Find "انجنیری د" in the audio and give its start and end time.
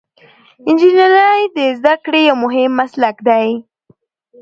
0.67-1.57